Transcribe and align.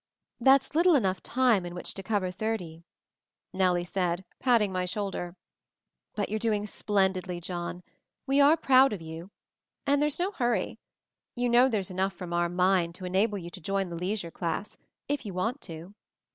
"That's 0.39 0.73
little 0.73 0.95
enough 0.95 1.21
time 1.21 1.63
in 1.63 1.75
which 1.75 1.93
to 1.93 2.01
cover 2.01 2.31
thirty," 2.31 2.83
Nellie 3.53 3.83
said, 3.83 4.25
patting 4.39 4.71
my 4.71 4.83
shoulder. 4.83 5.35
"But 6.15 6.27
you're 6.29 6.39
doing 6.39 6.65
splendidly, 6.65 7.39
John. 7.39 7.83
We 8.25 8.41
are 8.41 8.57
proud 8.57 8.93
of 8.93 9.01
you. 9.03 9.29
And 9.85 10.01
there's 10.01 10.17
no 10.17 10.31
hurry. 10.31 10.79
You 11.35 11.49
know 11.49 11.69
there's 11.69 11.91
enough 11.91 12.13
from 12.13 12.33
our 12.33 12.49
mine 12.49 12.93
to 12.93 13.05
enable 13.05 13.37
you 13.37 13.51
to 13.51 13.61
join 13.61 13.89
the 13.89 13.95
leisure 13.95 14.31
class'— 14.31 14.75
if 15.07 15.23
you 15.23 15.35
want 15.35 15.61
to 15.69 15.93